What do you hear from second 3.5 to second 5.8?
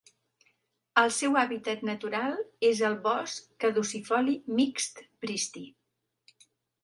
caducifoli mixt pristi.